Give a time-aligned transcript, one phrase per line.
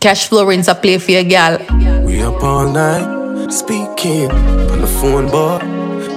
[0.00, 1.58] Cashflow Rinse a play for your gal.
[2.06, 5.58] We up all night, speaking on the phone, boy,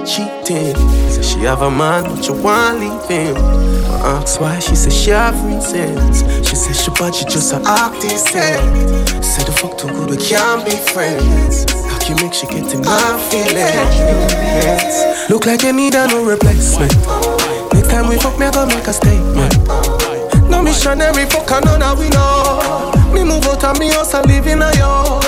[0.06, 0.74] cheating.
[1.10, 3.36] Say she have a man, but you want leave him.
[3.36, 6.20] I ask why, she say she have reasons.
[6.48, 8.28] She say she but she just a artist.
[8.28, 11.70] Say the fuck too good, we can't be friends.
[11.70, 15.28] How can you make she get my feelings?
[15.28, 16.96] Look like you need a new replacement.
[17.74, 19.58] Next time we fuck, me I go make a statement.
[20.48, 22.93] No missionary fuck, I know that we know.
[23.14, 25.24] Me move out of me house and live in a yard.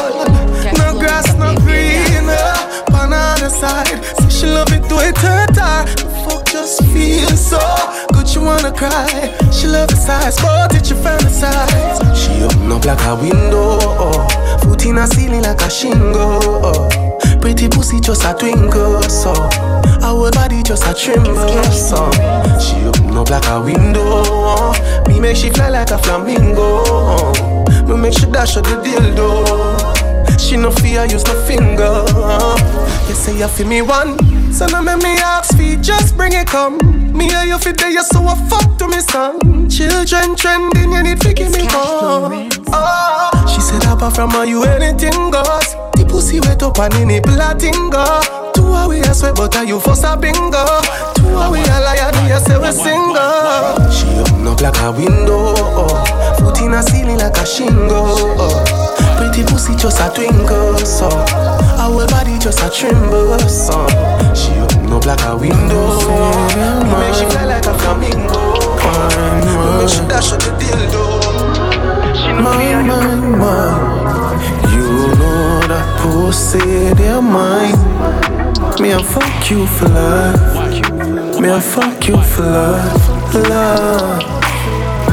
[0.79, 2.27] No grass, no green.
[2.29, 3.87] Uh, on the side,
[4.19, 5.47] say she love it do it her.
[5.47, 7.61] The fuck just feels so
[8.13, 9.07] good, she wanna cry.
[9.53, 11.99] She love the size, but it you fantasize.
[12.17, 13.79] She open up like a window,
[14.59, 16.89] foot in a ceiling like a shingle.
[17.47, 19.31] Pretty pussy just a twinkle, so
[20.03, 21.37] our body just a tremble,
[21.71, 22.11] so
[22.59, 24.03] she open up like a window.
[24.05, 25.05] Oh.
[25.07, 26.83] Me make she fly like a flamingo.
[26.87, 27.65] Oh.
[27.87, 30.41] Me make she dash her the dildo.
[30.41, 32.03] She no fear, use no finger.
[33.07, 34.19] You say you feel me one,
[34.53, 36.96] so now make me ask feet, just bring it come.
[37.13, 39.69] Me and you fit there, you so I fuck to me son.
[39.69, 42.51] Children trending, you need to give me one.
[42.69, 45.75] Oh, ah, she said apart from her, you anything goes.
[45.97, 48.53] The pussy wet up and in it platingo.
[48.55, 50.65] Two are we a sweat, but are you for a bingo?
[51.15, 53.91] Two are we a liar, do you say we single?
[53.91, 55.55] She open up like a window.
[55.57, 58.15] Oh foot in a ceiling like a shingle.
[58.39, 58.65] Oh.
[59.17, 61.09] Pretty pussy just a twinkle, so
[61.81, 63.86] our body just a tremble, so she open up
[65.07, 65.87] like a window.
[66.83, 68.43] We make she fly like a flamingo.
[69.45, 71.05] We make she dash out the dildo.
[72.43, 74.17] My, my, my.
[74.75, 77.79] You know that pussy, they're mine.
[78.81, 81.41] Me I fuck you for life.
[81.41, 83.09] Me I fuck you for life,
[83.49, 84.23] love.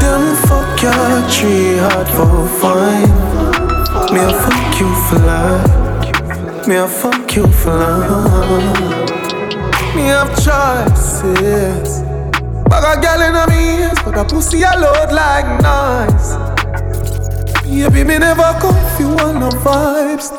[0.02, 3.14] Them fuck your tree hard for fine.
[4.11, 6.67] Me I fuck you for life.
[6.67, 9.02] Me I fuck you for life.
[9.95, 12.02] Me have choices.
[12.70, 16.33] Bag a girl in a me but a pussy a load like nice.
[17.65, 20.31] Yeah, baby, me never come you want no vibes.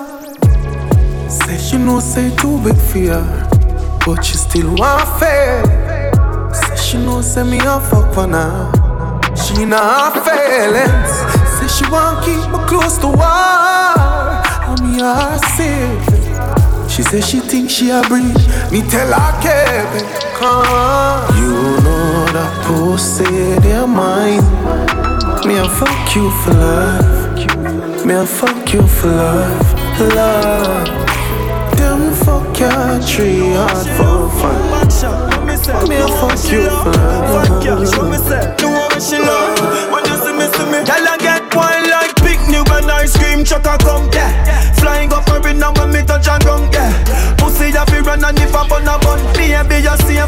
[1.30, 3.48] Say she know say too big for her,
[4.04, 5.64] but she still want fail.
[6.52, 8.72] Say she know say me a fuck for now.
[9.36, 11.12] She not feelings.
[11.58, 14.42] Say she want keep me close to her.
[14.66, 16.23] I'm your safe.
[16.94, 18.36] She say she think she a breathe.
[18.70, 20.06] Me tell her Kevin,
[20.38, 21.36] come.
[21.36, 21.50] You
[21.82, 24.44] know that pussy they're mine.
[25.44, 28.06] Me I fuck you for love.
[28.06, 30.86] Me I fuck you for love, love.
[31.76, 34.54] Them fuck your tree hard for fun.
[35.88, 38.13] Me I fuck you for life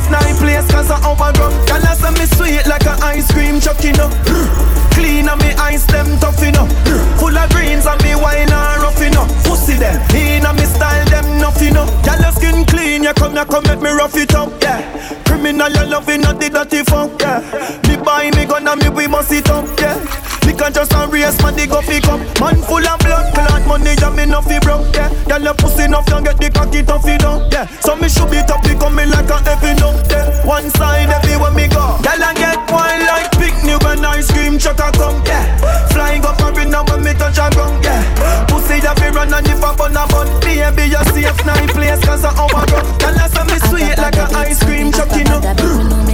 [0.07, 1.53] safe nice place cause I overrun.
[1.67, 4.11] Girl, I say me sweet like a ice cream you know.
[4.97, 6.53] Clean and me ice them tough, you.
[7.21, 9.27] Full of greens and me wine and rough, you know.
[9.45, 11.87] Pussy them, in and me style them enough, you know.
[12.05, 14.81] Girl, your skin clean, you come, you come, make me rough it up, yeah.
[15.25, 17.43] Criminal, you loving, not the dirty funk, yeah.
[17.89, 19.99] Me buy me gun and me we must it up, yeah.
[20.47, 22.21] Me can just race, man, the go pick up.
[22.41, 23.35] Man full of blood,
[23.67, 25.11] money, yeah, me no fi broke, yeah.
[25.29, 27.67] Girl, your pussy enough, you get the cocky tough, you know, yeah.
[27.81, 30.47] So me should be top, become me like a heavy no, yeah.
[30.47, 31.99] One side everywhere me go.
[32.03, 35.45] Girl, I get wild like picnic when ice cream a come, yeah.
[35.93, 36.39] Flying up
[36.71, 38.47] now when me touch a ground, yeah.
[38.47, 42.01] Pussy a fi run and if I bun a bun, baby you safe nice place
[42.05, 42.85] 'cause I overrun.
[42.99, 45.41] Girl, I say me sweet like a ice cream you know.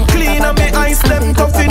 [0.09, 1.69] Clean and me ice them tough, you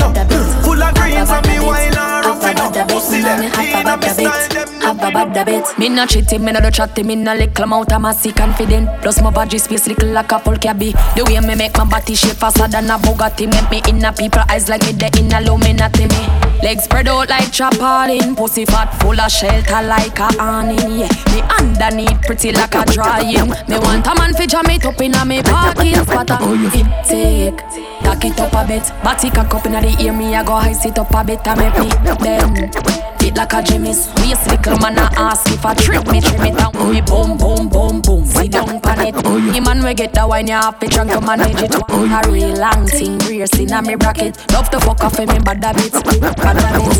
[5.32, 5.80] A bad bit.
[5.80, 8.90] Me not cheating, me not do chatting, me not little amount of massy confident.
[9.02, 10.92] Plus my body space little like a full cabby.
[11.16, 14.12] The way me make my body shape faster than a Bugatti, make me in a
[14.12, 16.28] people eyes like me the in a Illuminati me.
[16.62, 21.00] Legs spread out like chapalin, pussy fat full of shelter like a awning.
[21.00, 23.50] Yeah, me underneath pretty like a drying.
[23.70, 26.28] Me want a man fi jam it up inna me parking spot.
[26.30, 27.58] It take,
[28.04, 28.84] tack it up a bit.
[29.02, 31.60] Body cock up inna the ear, me I go high sit up a bit and
[31.60, 33.11] make me bend.
[33.32, 36.58] It like a Jimmy's waist little man a ask if I trip me, trim it
[36.58, 36.74] down.
[36.90, 39.16] We boom boom boom boom, sit down pan it.
[39.16, 41.74] The man we get the wine, you have to drunk to manage it.
[41.74, 44.36] A real long thing, rear inna me bracket.
[44.52, 46.02] Love to fuck off in me bad habits.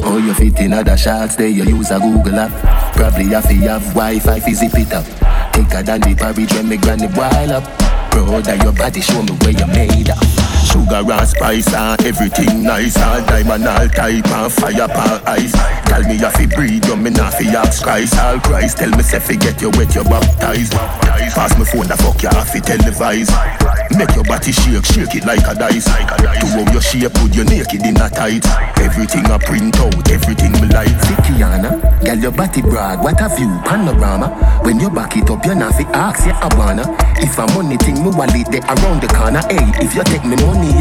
[0.06, 2.96] Oh, you fit in other shots, there you use a Google app.
[2.96, 5.04] Probably have to have Wi-Fi, fi zip it up.
[5.54, 8.12] Thicker than the porridge when me granny boil up.
[8.12, 10.51] Brother, your body show me where you made up.
[10.62, 12.98] Sugar and spice and everything nice.
[12.98, 15.52] All diamond, all type and fire, all ice.
[15.86, 18.18] Tell me if you breathe, you me not fi ask Christ.
[18.20, 20.74] All Christ, tell me if you get you wet, you baptized.
[20.74, 23.32] Pass me phone, the fuck you have to televise.
[23.98, 25.86] Make your body shake, shake it like a dice.
[25.86, 28.46] To how your shape, put your naked in a tight.
[28.80, 30.88] Everything I print out, everything me like.
[31.04, 34.32] See Kiana, girl your body brag, what a view, panorama.
[34.64, 36.84] When you back it up, you not fi ask, yeah I wanna.
[37.20, 39.42] If a money thing, me wallet there around the corner.
[39.52, 40.72] Hey, if you take me money.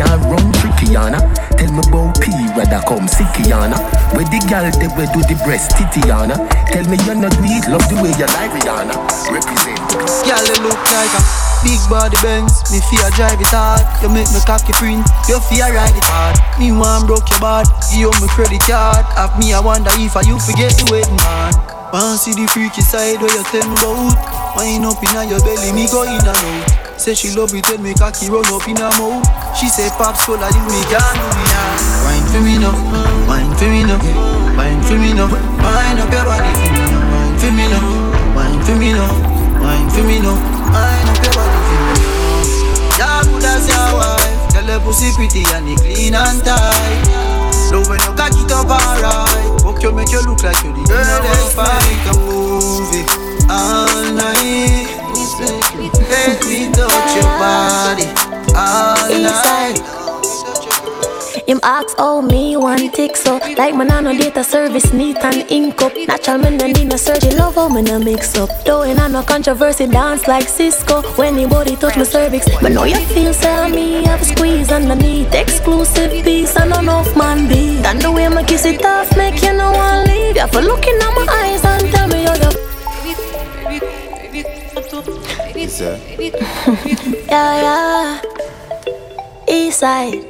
[1.60, 3.76] Tell me about P, rather come see Kiana.
[4.16, 6.36] Where the girl they we do the breast, Titiana.
[6.72, 8.96] Tell me you're not weak, love the way you like Rihanna.
[9.28, 9.78] Represent.
[10.24, 11.22] Girl, you look like a
[11.60, 13.84] Big body Benz, me fear drive it hard.
[14.00, 16.40] You make me cocky print, you fear ride it hard.
[16.56, 19.04] Me want broke your bad, you my credit card.
[19.12, 21.52] Have me, I wonder if I you forget the wedding man.
[21.92, 24.56] Wanna see the freaky side where you tell me about?
[24.56, 26.79] Wind up in your belly, me go in and out.
[27.00, 29.24] Say she love it when me cocky run up in her mouth.
[29.56, 31.80] She say pop so like you me can't do me hard.
[32.04, 32.76] Wine for me now,
[33.24, 33.96] wine for me now,
[34.52, 35.32] wine for me now.
[35.32, 36.52] Wine up your body.
[37.40, 37.80] For me now,
[38.36, 39.08] wine for me now,
[39.64, 40.68] wine for me now, wine for me now.
[40.68, 41.60] Mind up your body.
[41.72, 42.04] For me
[43.00, 44.52] Yeah, good as your wife.
[44.52, 47.00] Tell the pussy pretty and it clean and tight.
[47.72, 49.62] Love when you cock it up alright.
[49.64, 53.08] Fuck you make you look like you the girl that's fine a movie
[53.48, 54.99] all night
[55.40, 58.06] Let me touch your body
[58.54, 60.00] all night.
[61.46, 65.50] Him ask how me one tick so Like man I no data service neat and
[65.50, 65.92] ink up.
[66.06, 67.32] Natural man no need no surgery.
[67.32, 68.50] Love how me no mix up.
[68.64, 71.02] Though in no controversy dance like Cisco.
[71.16, 72.46] When anybody touch my cervix.
[72.60, 77.48] But know you feel say me have a squeeze underneath Exclusive piece and enough man
[77.48, 80.36] be And the way my kiss it off make you no one leave.
[80.36, 82.69] You for looking at my eyes and tell me you're the
[87.28, 88.22] yeah, yeah.
[89.48, 90.26] East side.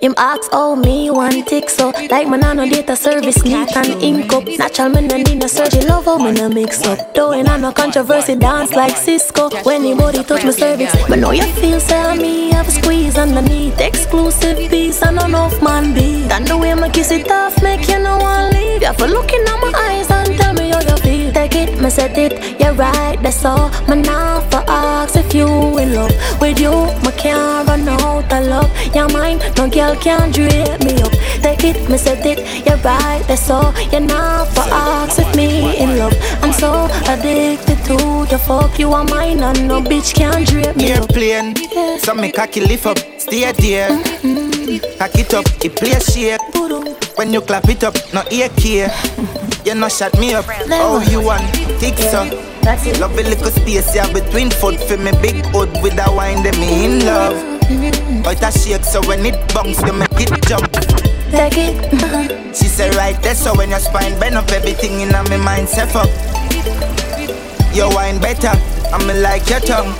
[0.00, 1.90] Him ask how me one tick so.
[2.10, 4.44] Like man I no data service neat and ink up.
[4.46, 5.82] Natural man and in a surgery.
[5.82, 7.14] Love how me no mix up.
[7.14, 9.50] Though in no controversy dance like Cisco.
[9.64, 10.92] When anybody touch my cervix.
[11.08, 13.80] But know you feel say me have a squeeze underneath.
[13.80, 17.98] Exclusive piece and enough man be And the way my kiss it off make you
[17.98, 18.82] no one leave.
[18.82, 21.17] You for looking at my eyes and tell me how you feel
[21.58, 25.46] it, me set it, you're right, that's all Man now for ask if you
[25.78, 26.72] in love With you,
[27.04, 31.12] my can't run out of love Your mind, no girl can't drape me up.
[31.42, 33.72] Take it, me said it, you're right, that's all.
[33.92, 36.14] You're not for ask with me in love.
[36.42, 37.96] I'm so addicted to
[38.30, 38.78] the fuck.
[38.78, 41.58] You are mine, and no bitch can't drape me Airplane, up.
[41.72, 41.98] Yeah.
[41.98, 43.90] so me cocky lift up, stay there.
[43.90, 44.98] Mm-hmm.
[44.98, 47.07] Cock it up, it play shake.
[47.18, 48.94] When you clap it up, no ear care.
[49.64, 50.44] You no shut me up.
[50.70, 51.42] Oh, you want
[51.80, 52.22] tick so.
[53.00, 56.54] Love a little space, yeah, between foot for me big hood with a wine, them
[56.60, 57.34] me in love.
[58.22, 60.70] But I shake so when it bounce, you make it jump.
[61.32, 62.56] Take it.
[62.56, 65.96] she say right there, so when your spine bend up, everything in my mind set
[65.96, 66.06] up.
[67.74, 68.52] Your wine better,
[68.94, 69.92] I'm like your tongue.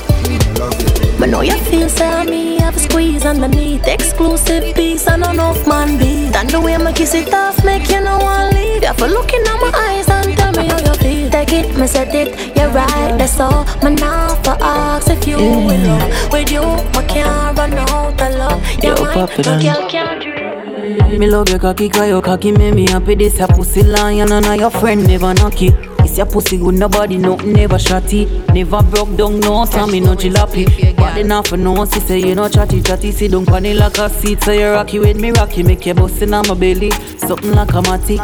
[0.59, 3.87] But know you feel say me have a squeeze underneath.
[3.87, 6.35] Exclusive piece and enough man beat.
[6.35, 8.83] And the way I kiss it off make you no one leave.
[8.83, 11.31] You for looking at my eyes and tell me how you feel.
[11.31, 13.65] Take it, me said it, you're right, that's all.
[13.85, 15.75] Man now for ask if you yeah.
[15.75, 16.33] in love.
[16.33, 18.83] With you, I can't run out of love.
[18.83, 22.89] You're mine, no girl can't dream Me love your cocky, cause your cocky make me
[22.89, 23.15] happy.
[23.15, 27.53] This a pussy lion and your friend never knock it your pussy good, nobody, nothing
[27.53, 28.27] never shotty.
[28.53, 32.35] Never broke down, no time, me no jalopy Body not for no, she say you
[32.35, 33.13] know chatty chatty.
[33.13, 35.63] Sit down on like a seat, so you rocky with me rocky.
[35.63, 38.17] Make your bustin' on my belly, something like a matty.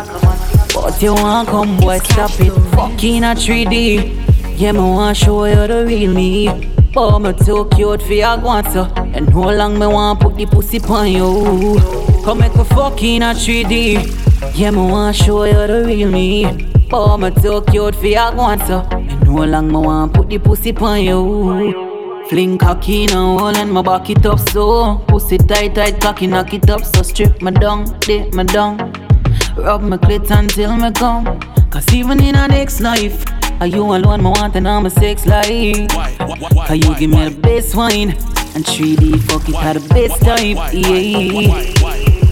[0.75, 2.51] But you want come, boy, stop it.
[2.75, 6.73] Fucking a 3D Yeah, me want show you the real me.
[6.93, 10.81] But me too cute for your guanta And how long me want put the pussy
[10.81, 11.81] on you?
[12.25, 17.17] Come make a fucking a 3D Yeah, me want show you the real me Oh,
[17.17, 20.75] me too cute for your guanta And how long me want to put the pussy
[20.77, 21.95] on you
[22.29, 24.97] Fling cocky now, hold and my back it up so.
[25.09, 28.79] Pussy tight, tight, cocky knock it up so Strip my down, dip my down.
[29.57, 31.41] Rub my clit until me come.
[31.71, 33.25] Cause even in a next life
[33.61, 35.89] Are you alone, me want and I'm a sex life?
[35.89, 38.11] Cause you give me the best wine
[38.55, 41.63] And 3D, fuck it, had the best time, yeah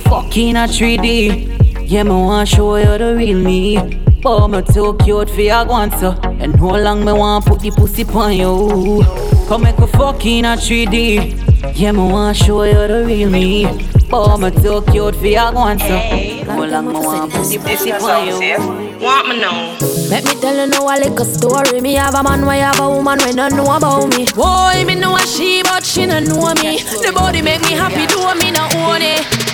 [0.09, 5.31] Fucking a 3D Yeah, want to show you the real me Oh, me too cute
[5.31, 9.05] for your guanta And how long me want put the pussy on you
[9.49, 13.67] Come make a fucking a 3D Yeah, me want show you the real me
[14.13, 18.27] Oh, me too cute for your guanta How long me want put the pussy on
[18.29, 19.77] you Want me know
[20.09, 21.81] Let me tell you now a little story.
[21.81, 24.27] Me have a man, why have a woman when don't know about me.
[24.37, 26.79] Boy, me know a she, but she don't know me.
[26.79, 29.52] The body make me happy, do me not own it.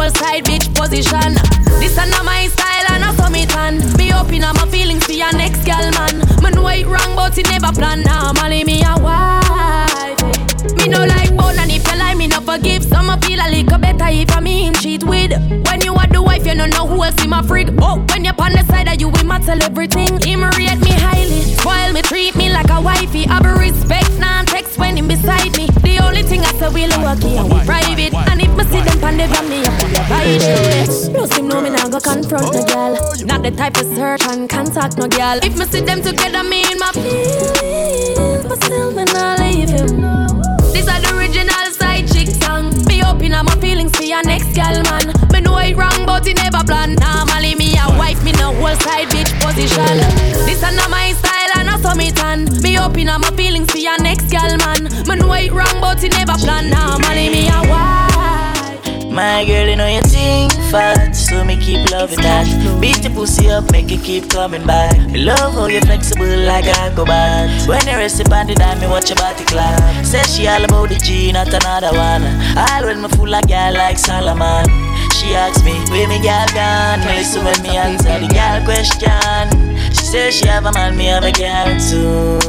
[0.00, 1.34] Whole side bitch position.
[1.78, 3.76] This not my style and I saw me tan.
[3.98, 6.18] Me open up my feelings to your next gal man.
[6.42, 8.02] Me know it wrong, but it never plan.
[8.02, 10.20] Normally me a wife.
[10.76, 12.84] Me no like bone and if you lie, me no forgive.
[12.84, 15.32] Some feel a little better if I me him cheat with.
[15.66, 17.68] When you are the wife, you don't know who else in my freak.
[17.78, 20.20] Oh, when you're on the side of you, we tell everything.
[20.20, 23.26] Him rate me highly, spoil me, treat me like a wifey.
[23.26, 25.66] I be respect, non text when him beside me.
[25.84, 28.14] The only thing I say we lucky and we private.
[28.30, 28.49] And if
[29.10, 31.14] pan the gram, me I pull up it.
[31.14, 32.94] Plus him know me now go confront no girl.
[33.24, 35.38] Not the type of search and contact no girl.
[35.42, 40.00] If me see them together, me in my feelings, but still me not leave him.
[40.72, 42.70] This are the original side chick song.
[42.86, 45.12] Me open up my feelings for your next gal man.
[45.32, 46.94] Me know it wrong, but it never plan.
[46.94, 49.96] Normally me a wife, me no whole side bitch position.
[50.46, 52.46] This are not my style and I saw me tan.
[52.62, 54.84] Me open up my feelings for your next gal man.
[55.08, 56.70] Me know it wrong, but it never plan.
[56.70, 57.69] Normally me a.
[59.20, 62.48] My girl, you know you think fat, so me keep loving that.
[62.80, 64.96] Beat the pussy up, make it keep coming back.
[65.12, 67.52] Love how you flexible like a acrobat.
[67.68, 69.76] When you rest upon the dime, me watch your body clap.
[70.06, 72.24] Say she all about the G, not another one.
[72.56, 74.64] All when me full like girl like Solomon.
[75.12, 77.04] She asks me, where me girl gone?
[77.04, 79.52] Me listen when me answer the girl question.
[79.92, 82.40] She says she have a man, me have a girl too.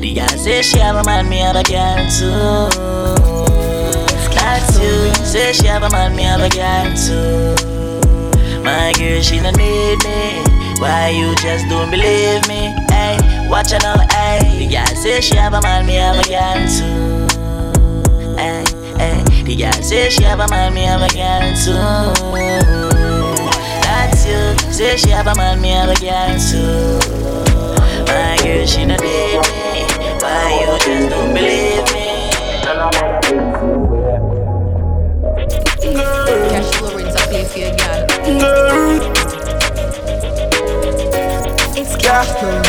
[0.00, 3.23] The girl says she have a man, me have a girl too.
[4.54, 5.10] That's you.
[5.26, 7.56] Say she have a man, me have a girl too.
[8.62, 10.44] My girl, she don't need me.
[10.78, 12.70] Why you just don't believe me?
[12.88, 13.18] Hey,
[13.50, 14.38] watch her now, hey.
[14.60, 17.26] The girl say she have a man, me have a girl too.
[18.38, 18.62] Hey,
[18.96, 19.24] hey.
[19.42, 21.74] The girl say she have a man, me have a girl too.
[23.82, 24.54] That's you.
[24.72, 27.00] Say she have a man, me have a girl too.
[28.06, 29.82] My girl, she don't need me.
[30.22, 33.83] Why you just don't believe me?
[37.54, 38.06] For your gal.
[38.40, 39.00] Girl,
[41.76, 42.62] It's cash flow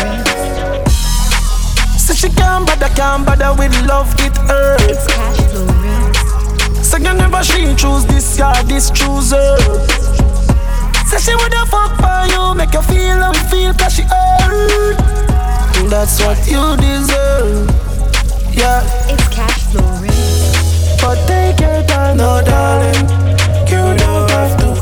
[1.98, 5.08] so she can't bother, can't bother with love, it hurts.
[5.08, 9.58] Cash flow So you never she choose this guy, this chooser.
[11.08, 14.98] Say she woulda fuck for you, make you feel how you feel, cause she hurt.
[15.90, 17.70] That's what you deserve.
[18.54, 20.06] Yeah, It's cash flow
[21.02, 23.10] but take your time, no darling.
[23.70, 24.05] You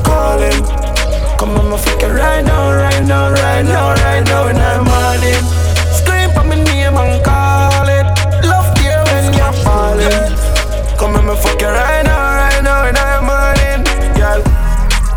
[0.03, 1.37] don't have to call him.
[1.37, 4.83] Come on, my fuck it right now, right now, right now, right now, in the
[4.83, 5.43] morning.
[5.91, 8.05] Scream for my name and call it.
[8.45, 10.23] Love here when you're falling.
[10.97, 13.83] Come on, my fuck it right now, right now, in the morning.
[14.15, 14.41] Girl,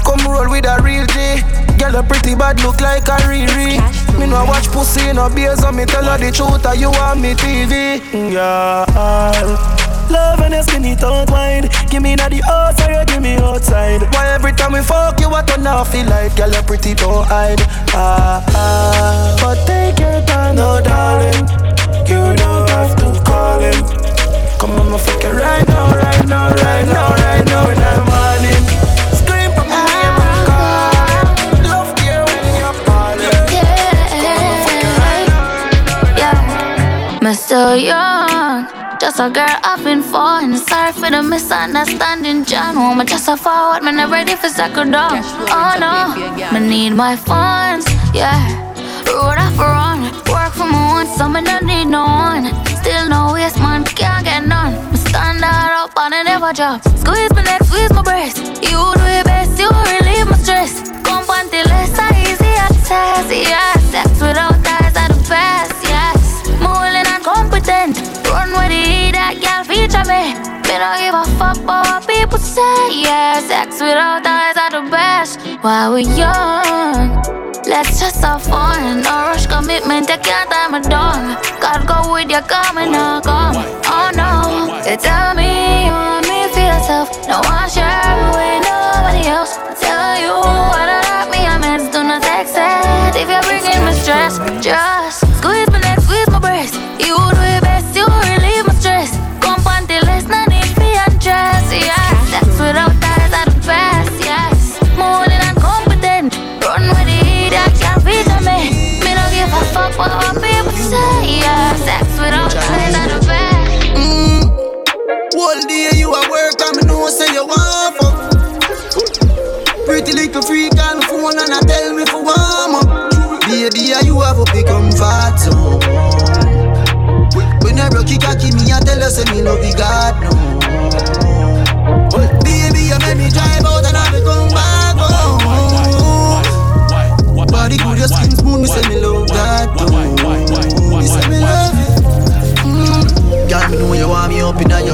[0.04, 1.42] come roll with a real G.
[1.78, 3.78] Girl, a pretty bad look like a Riri.
[4.18, 7.20] Me no watch pussy no beers, so me tell her the truth, that you want
[7.20, 8.00] me TV.
[8.32, 9.85] Yeah.
[10.10, 11.68] Love and your skinny tongue wine.
[11.90, 14.02] Give me na the outside, you give me outside.
[14.14, 16.36] Why every time we fuck you, what turn off feel like?
[16.36, 17.60] Girl, you pretty, don't hide.
[17.94, 19.36] Ah, ah.
[19.40, 21.48] But take your time, no darling.
[22.06, 23.82] You don't have to call him.
[24.58, 27.92] Come on, my fuck it right now, right now, right now, right now, in the
[28.10, 28.62] morning.
[29.20, 31.66] Scream for me, name and.
[31.66, 32.76] Love here when you're
[39.06, 40.56] just a girl I've been falling.
[40.56, 42.76] Sorry for the misunderstanding, John.
[42.76, 45.22] Oh, Woman, just a forward, man, I'm ready for second down.
[45.46, 45.94] Oh no,
[46.50, 48.42] I need my funds, yeah.
[49.06, 52.50] Road off run, work for my own, so me don't need no one.
[52.82, 54.74] Still no waste, man, can't get none.
[54.90, 56.82] Me stand out up and I never drop.
[56.98, 58.38] Squeeze my neck, squeeze my breast.
[58.66, 60.90] You do your best, you relieve my stress.
[61.06, 61.94] Come on, till less
[62.26, 63.72] easy access, yeah.
[63.94, 65.85] Sex without ties are the best,
[68.56, 70.32] Run with the that girl feature me.
[70.66, 73.40] Me don't give a fuck what people say, yeah.
[73.40, 75.40] Sex without ties are the best.
[75.62, 77.22] While we young,
[77.66, 79.02] let's just have fun.
[79.02, 81.36] No rush commitment, take your time and done.
[81.60, 83.85] God go with you, come and not come.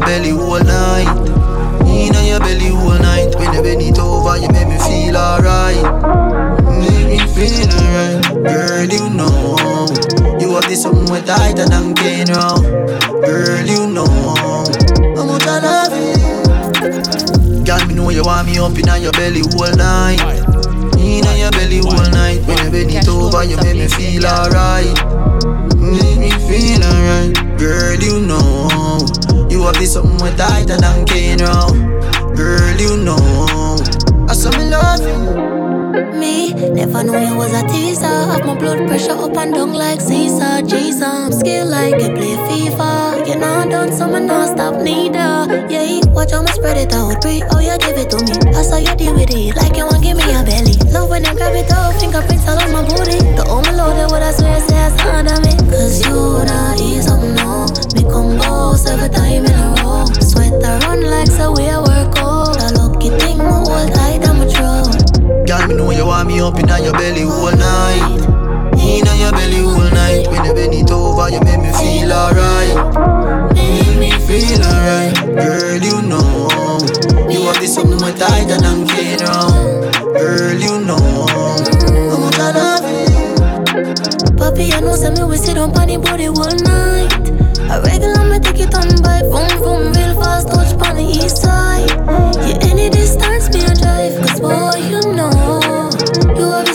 [0.05, 1.09] Belly all night.
[1.87, 3.35] In your belly all night.
[3.37, 5.83] When you bend it over, you make me feel alright.
[6.79, 8.23] Make me feel alright.
[8.43, 9.57] Girl, you know
[10.41, 11.95] you have this something way tighter than
[12.27, 12.59] now.
[13.23, 14.07] Girl, you know
[15.17, 17.67] how much I love it.
[17.67, 20.21] Girl, me know you want me up in your belly all night.
[20.99, 22.41] In your belly all night.
[22.47, 24.87] When you bend it over, you make me feel alright.
[25.77, 27.59] Make me feel alright.
[27.59, 29.22] Girl, you know
[29.53, 31.69] you have this something way tighter than cane now.
[32.35, 33.21] Girl, you know
[34.27, 35.53] I saw me love you.
[36.19, 38.07] Me, never knew you was a teaser.
[38.07, 40.63] Have my blood pressure up and down like Caesar.
[40.63, 43.29] Jason, skill like you play FIFA.
[43.29, 45.69] You know done, so me not stop neither.
[45.69, 47.21] Yeah, watch how me spread it out.
[47.21, 48.57] Pray, oh you give it to me.
[48.57, 50.81] I saw you deal with it like you want give me a belly.
[50.93, 53.21] Love when you grab it up, fingerprints all on my booty.
[53.37, 55.53] The only loaded what I swear says under me.
[55.71, 57.72] Cause you not ease up.
[57.95, 60.05] Me come boss every time in a row.
[60.21, 62.57] Sweat I run like so we a work out.
[62.63, 65.47] A lucky thing, my whole tight and my throat.
[65.47, 68.21] Girl, me know you want me up in your belly all night.
[68.79, 70.27] In your belly all night.
[70.29, 73.55] When you bend it over, you make me feel alright.
[73.55, 75.15] Make me feel alright.
[75.37, 76.79] Girl, you know
[77.31, 78.85] you have this something more tighter than
[79.21, 79.49] now.
[80.13, 81.27] Girl, you know
[82.09, 84.37] how much I love it.
[84.37, 87.42] Papi, I know say me we sit on party body all night.
[87.71, 91.39] A regular me take it on by boom boom real fast touch on the east
[91.43, 91.89] side.
[92.47, 95.31] Yeah, any distance me a drive, cause boy you know
[96.37, 96.72] you obviously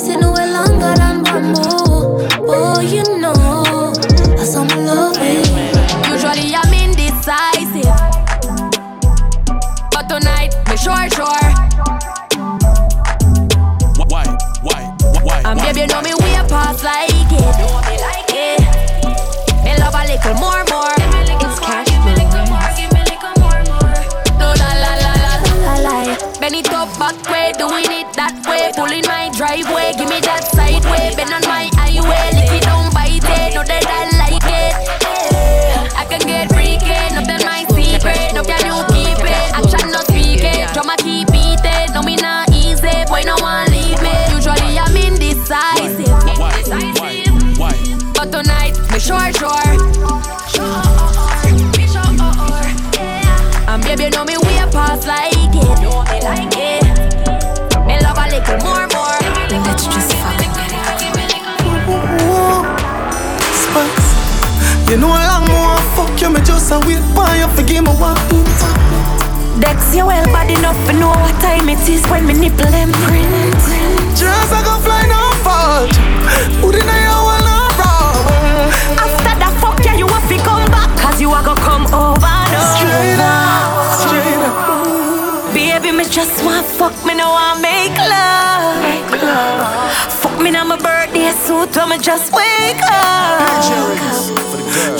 [91.77, 93.63] when me just wake up.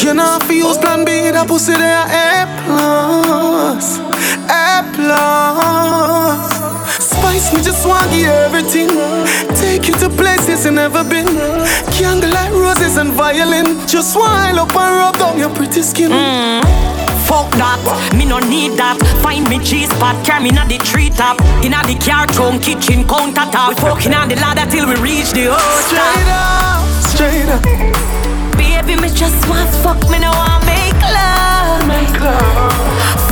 [0.04, 3.98] You know if you use plan B, that pussy there A plus,
[4.50, 6.52] A plus.
[7.04, 8.90] Spice me just want you everything.
[9.56, 11.28] Take you to places you never been.
[11.98, 13.88] Candlelight roses and violin.
[13.88, 16.12] Just while up and rub down your pretty skin.
[16.12, 17.07] Mm.
[17.28, 17.84] Fuck that,
[18.16, 18.96] me no need that.
[19.22, 21.36] Find me cheese spot, carry me na the tree top.
[21.60, 23.70] Inna the car trunk, kitchen countertop.
[23.70, 25.60] We fucking on the ladder till we reach the top.
[25.92, 27.62] Straight up, straight up.
[28.56, 31.84] Baby, me just want fuck me now I make love.
[31.84, 32.72] Make love.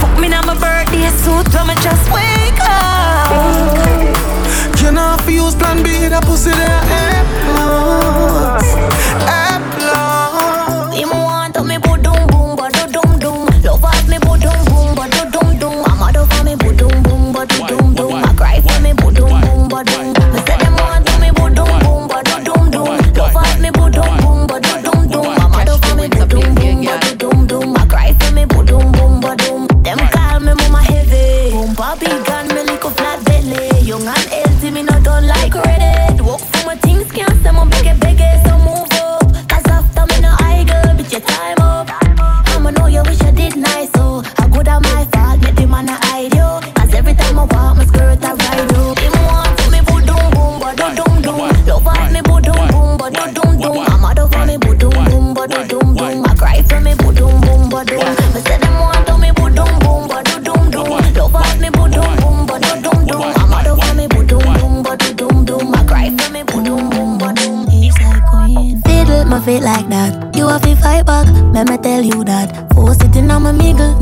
[0.03, 3.31] Fuck me now my birthday suit when me just wake up.
[3.31, 8.75] Oh, you know if you use plan B, that pussy there eh, plus,
[9.23, 9.74] A eh,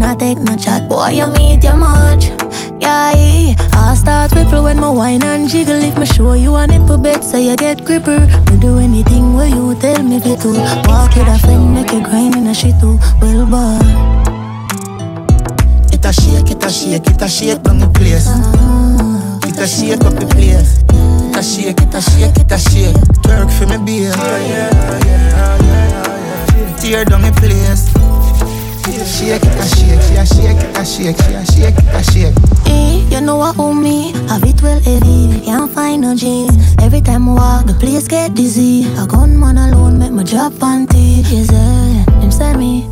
[0.03, 0.87] not take no chat.
[0.89, 2.25] Boy, you meet your much.
[2.79, 3.13] Yeah,
[3.73, 5.81] I start ripple when my wine and jiggle.
[5.81, 8.19] If me show you a nipple bed, so you get gripper.
[8.49, 10.29] Me do anything where you tell me to.
[10.87, 12.99] Walk with a friend, make it grind in a shit too.
[13.21, 13.79] Well, boy.
[15.93, 18.27] It a shake, it a shake, it a shake down the place.
[19.47, 20.83] It a shake up the place.
[20.89, 22.95] It a shake, it a shake, it a shake.
[23.23, 24.13] Twerk for me beer.
[26.83, 27.87] Tear down the place.
[29.07, 32.03] Shake it a shake, she a shake it a shake, she a shake it a
[32.11, 32.35] shake.
[32.67, 34.11] Eh, you know what own me?
[34.27, 36.75] Have it well heavy, can't find no jeans.
[36.81, 38.83] Every time I walk, the place get dizzy.
[38.97, 41.23] A gunman alone make my drop panty.
[41.31, 42.89] Yes, eh, him say me.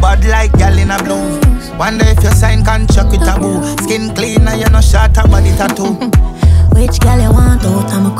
[0.00, 1.40] Bad like gal in a blue.
[1.76, 3.58] Wonder if you sign contract with a boo.
[3.82, 5.94] Skin clean and you no shot a body tattoo.
[6.78, 7.90] Which gal you want out?
[7.90, 8.14] I'm a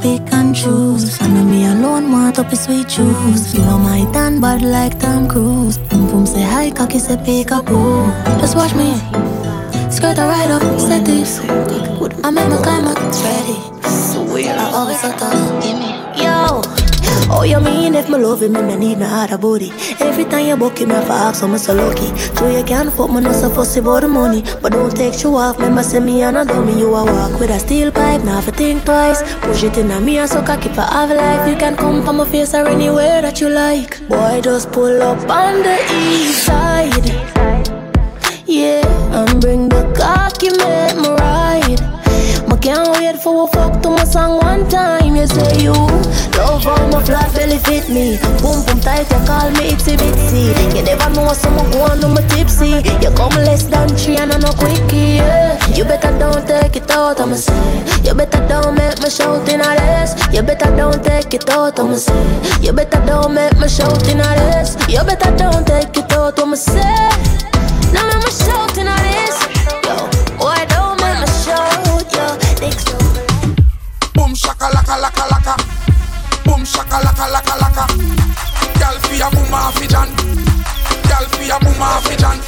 [0.00, 1.20] pick and choose.
[1.20, 3.54] I know me alone want up a sweet juice.
[3.54, 5.78] You are my tan bad like Tom Cruise.
[5.78, 8.06] Boom boom say hi, cocky say pick up boo.
[8.40, 8.90] Just watch me.
[9.90, 11.40] Skirt a ride up, set this.
[12.24, 13.58] I make my climax ready.
[13.88, 14.48] Sweet.
[14.48, 15.62] I always so tough.
[15.62, 16.27] Give me.
[17.30, 19.70] Oh, you mean if my love him, me need no other body.
[20.00, 22.16] Every time you book him, I ask, I'm so lucky.
[22.36, 24.42] So you can't fuck me, no so fussy about the money.
[24.62, 26.78] But don't take you off, remember, say me and a dummy.
[26.78, 29.22] You a walk with a steel pipe, now for think twice.
[29.40, 31.48] Push it in a me and so cocky for have life.
[31.48, 34.00] You can come from my face or anywhere that you like.
[34.08, 37.08] Boy, just pull up on the east side.
[38.46, 40.48] Yeah, and bring the cocky.
[40.48, 40.97] I
[42.60, 45.16] can't wait for a fuck to my song one time.
[45.16, 45.72] You say you
[46.36, 48.18] love how my flat belly fit me.
[48.42, 50.54] Boom boom tight, you call me itsy bitsy.
[50.74, 52.82] You never know someone go on my tipsy.
[53.02, 55.20] You come less than three and I no quickie.
[55.20, 55.58] Yeah.
[55.76, 58.02] You better don't take it out, I'ma say.
[58.04, 60.14] You better don't make me shout in a this.
[60.32, 62.60] You better don't take it out, I'ma say.
[62.60, 64.76] You better don't make me shout in a this.
[64.88, 66.82] You better don't take it out, I'ma say.
[67.92, 69.37] Now make me shout in a this.
[74.48, 75.54] Shaka laka laka laka.
[76.46, 77.84] Boom shaka laka laka laka.
[78.80, 80.08] Girl fi a boom fi jan.
[81.08, 82.38] Girl fi a boom fi jan.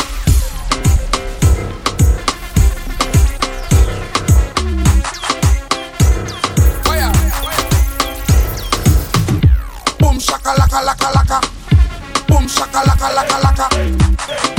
[6.87, 7.13] Fire.
[10.01, 11.39] Boom shaka laka laka laka.
[12.29, 13.67] Boom shaka laka laka laka.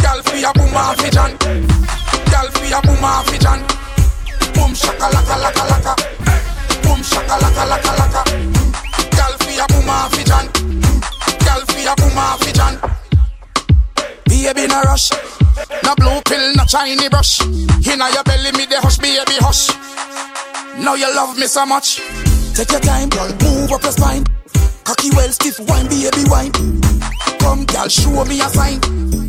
[0.03, 1.31] Girl fi a boom fi jan.
[2.31, 3.59] Girl fi a boom fi jan.
[4.53, 6.20] Boom shaka laka laka laka.
[6.83, 8.21] Boom shaka laka laka laka.
[9.15, 10.45] Girl fi a boom a fi jan.
[11.45, 12.75] Girl fi a boom a fi jan.
[14.25, 15.11] Baby no rush,
[15.83, 17.39] no blue pill, no shiny brush.
[17.41, 19.69] Inna your belly me the hush, baby hush.
[20.77, 22.01] Now you love me so much.
[22.55, 24.25] Take your time, girl, move up your spine.
[24.83, 26.51] Cocky well stiff, wine, baby wine.
[27.39, 28.81] Come, girl, show me a sign.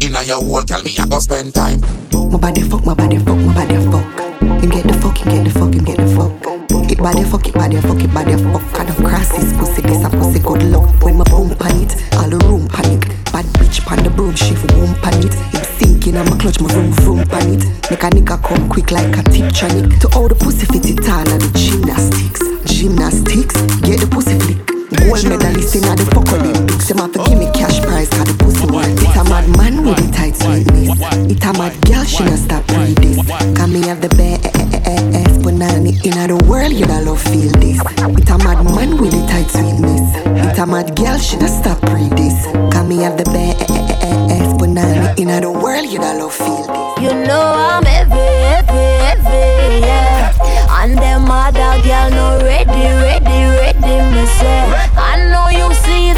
[0.02, 1.80] Inna your hole, girl, me a go spend time.
[2.12, 4.42] My body fuck, my body fuck, my body fuck.
[4.62, 6.51] Him get the fuck, him get the fuck, him get the fuck.
[6.72, 8.62] It body fuck, it body fuck, it body fuck.
[8.74, 11.02] Kind of crosses, pussy, this a pussy good luck.
[11.02, 13.08] When my boom pan it, all the room panic.
[13.32, 15.34] Bad bitch pan the broom, shift boom pan it.
[15.34, 17.64] Him sinking on my clutch, my vroom vroom pan it.
[17.90, 20.00] Make a nigga come quick like a tip tronic.
[20.00, 22.40] To all the pussy fit it all and the gymnastics.
[22.64, 24.71] Gymnastics, get the pussy flick.
[25.02, 26.88] Gold medalist in the fuck Olympics.
[26.90, 28.86] Him have to give me cash prize, cause the pussy work.
[28.86, 30.98] It a mad man with the tight sweetness.
[31.30, 33.18] It a mad girl, she not stop read this.
[33.56, 37.80] Cause me have the best banana in the world, you da love feel this.
[37.80, 40.06] It a mad man with the tight sweetness.
[40.26, 42.46] It a mad girl, she not stop read this.
[42.72, 47.02] Cause me have the best banana in the world, you da love feel this.
[47.02, 50.82] You know I'm heavy, heavy, heavy, yeah.
[50.82, 54.81] And them other girl no ready, ready, ready, me say.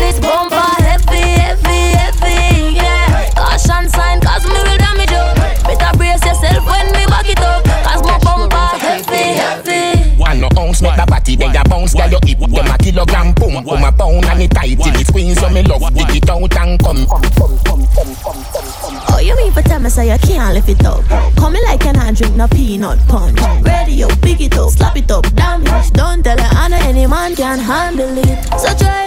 [0.05, 3.31] I know this bumper heavy, heavy, heavy, yeah.
[3.33, 5.25] Caution sign, cause me will damage you.
[5.65, 7.65] Better brace yourself when me back it up.
[7.65, 10.21] Cause my bumper heavy, heavy.
[10.21, 13.33] One no ounce, not the body, then you bounce, girl, you hip them a kilogram,
[13.33, 16.29] boom, boom, a pound, and it tight till it squeeze, so me love, dig it
[16.29, 19.01] out and come, come, come, come, come, come, come.
[19.09, 21.05] Oh, you mean for tell me say you can't lift it up?
[21.37, 23.41] Come me like an and drink no peanut punch.
[23.41, 25.91] Up, big it up, slap it up, damage.
[25.93, 28.45] Don't tell her Anna any man can handle it.
[28.61, 29.04] So try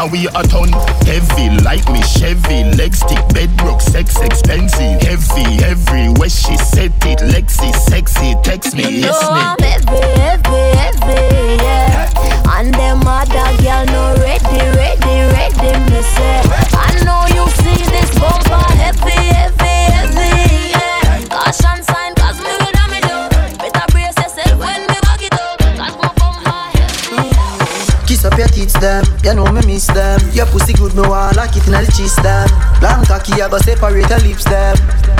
[0.00, 0.68] Bumper we a ton
[1.04, 2.64] Heavy like me Chevy.
[2.76, 5.00] Leg stick, bedrock, sex expensive.
[5.02, 7.18] Heavy, everywhere she set it.
[7.18, 10.39] Lexi, sexy, text me, yes me
[33.30, 35.19] Cocky, I go separate your lips them.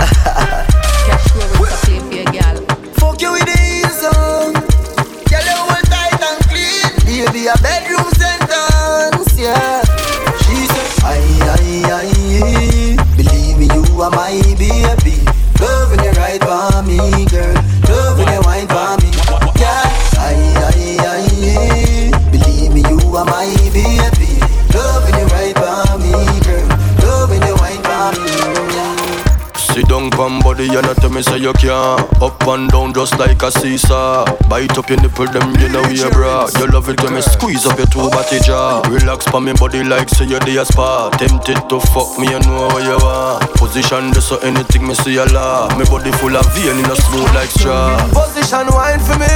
[31.41, 32.01] You can't.
[32.21, 34.25] Up and down just like a seesaw.
[34.49, 37.67] Bite up your nipple, them you know you bra You love it when me squeeze
[37.67, 38.83] up your two body jaw.
[38.89, 41.11] Relax pa me body like say you're the spa.
[41.17, 43.49] Tempted to fuck me, you know what you want.
[43.57, 46.97] Position this so anything me see a law Me body full of vein in a
[46.97, 47.97] smooth like straw.
[48.13, 49.33] Position wine for me.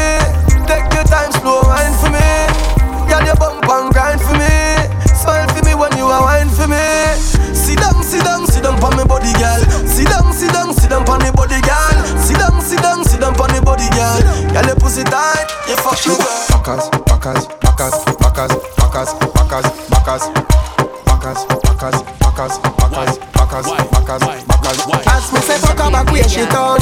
[0.68, 2.28] Take your time, slow wine for me.
[3.08, 4.52] Girl, you bump and grind for me.
[5.16, 7.53] Smile for me when you are wine for me.
[8.14, 9.58] Sit down, sit down, sit down pon me body, girl.
[9.90, 11.98] Sit down, sit down, sit down pon me body, girl.
[12.22, 14.22] Sit down, sit down, sit down pon me body, girl.
[14.54, 16.46] Girl, your pussy tight, you fuck me, girl.
[16.54, 20.22] Backers, backers, backers, backers, backers, backers, backers,
[21.10, 25.06] backers, backers, backers, backers, backers, backers, backers.
[25.10, 26.80] As me say fuck her back where she done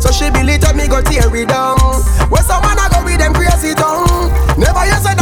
[0.00, 1.78] So she believe that me go tear it down
[2.30, 5.13] Where some man a go with them crazy tongue Never you said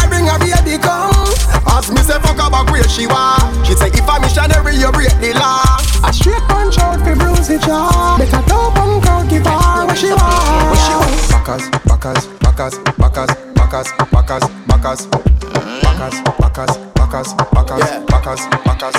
[2.03, 3.39] As me say fuck her back where she was.
[3.63, 5.63] She say if a missionary you break the law.
[6.03, 8.17] A straight punch out fi bruise the jaw.
[8.19, 10.19] Make a dope and crowd give her what she want
[10.67, 17.87] What she want Backers, backers, backers, backers, backers, backers, backers, backers, backers, backers, backers, backers,
[18.11, 18.99] backers, backers.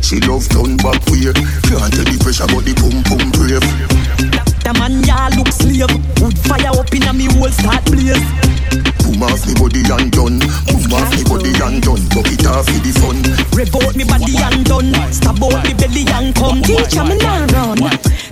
[0.00, 1.28] She love turn back way
[1.68, 5.92] Can't tell the pressure but the pum pum brave The man ya look slave.
[6.20, 8.16] Wood fire up in a me whole start blaze.
[9.04, 10.40] Boom off me body and done?
[10.66, 12.00] Boom off me body and done?
[12.16, 13.20] Buck it off for the fun
[13.52, 14.90] Rev out me body and done.
[15.12, 16.62] Stab out me belly and come.
[16.64, 17.76] Teacher me now run.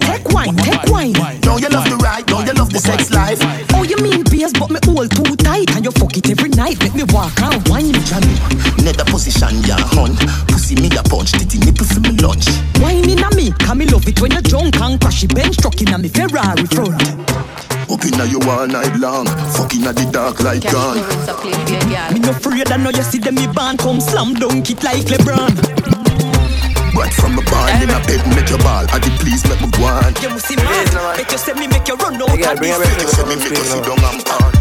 [0.01, 1.13] Take wine, take wine.
[1.45, 3.39] Now you love the ride, now you love the sex life.
[3.77, 5.69] Oh you mean beers but me hold too tight.
[5.77, 7.93] And you fuck it every night Make me walk and wine.
[8.09, 8.35] Johnny,
[8.83, 10.17] nether position ya hunt
[10.49, 12.49] Pussy me a punch, titty nipple for me lunch.
[12.81, 15.79] Wine in a me Cause me love it when you drunk and crashy bench truck
[15.81, 17.03] in a me Ferrari front
[17.91, 19.27] Up inna you all night long
[19.59, 22.13] Fucking at the dark like Cash gone flow a play for your gal.
[22.13, 25.03] Me no afraid I know you see them me band come slam dunk it like
[25.11, 25.51] LeBron.
[26.95, 29.85] Right from a ball in a bed make your ball Adi please make me go
[29.85, 32.79] on You must see man Make you say me make you run out of this.
[32.79, 34.52] Make you say me make you sit down and pan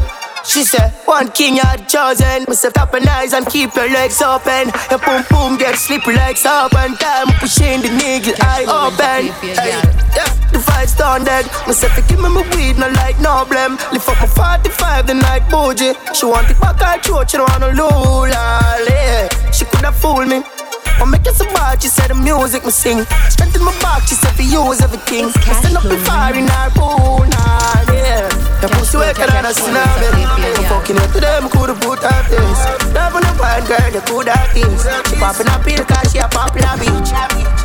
[0.44, 2.46] She said, one king had chosen.
[2.48, 4.72] Me say, top and eyes and keep your legs open.
[4.90, 7.28] Your boom boom get slippery like soap and time.
[7.40, 9.32] Pushing the nigga eye open.
[9.42, 11.46] Hey, yeah, the fight's done dead.
[11.68, 13.78] Me say, give me my weed, no like no blame.
[13.94, 15.94] Lift up my 45 the night bougie.
[16.14, 18.78] She want it back her throat, she don't want no lula.
[18.90, 19.52] Yeah.
[19.52, 20.44] She coulda fool me.
[20.86, 23.06] I make it so bad, she said the music me sing.
[23.30, 25.34] Strength in my back, she said we use everything.
[25.34, 28.30] Me stand up in fire in her pool, nah, yeah.
[28.62, 30.22] The pussy wicked and a tsunami.
[30.70, 32.62] Fucking it to them, coulda put her this.
[32.94, 34.86] Loving a bad girl, they coulda things.
[35.10, 37.10] She popping a pill cause she a popular bitch.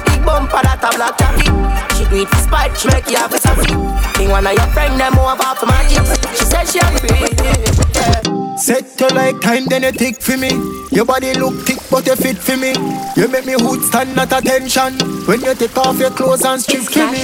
[0.09, 1.53] Big bumper that a black taffy.
[1.93, 3.77] She do it for spite, she make you have a taffy.
[4.17, 6.17] Think one of your friend them off for my chips.
[6.41, 8.57] She said she a agree, yeah.
[8.57, 10.51] Set you like time, then you tick for me.
[10.91, 12.73] Your body look thick, but you fit for me.
[13.17, 16.83] You make me hood stand at attention when you take off your clothes and strip
[16.85, 17.21] for me.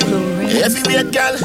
[0.52, 1.36] Heavyweight girl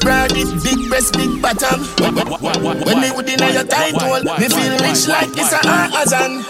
[0.00, 4.72] Broad it, big breast, big bottom When me would in your tight hole Me feel
[4.78, 6.42] rich like it's a Amazon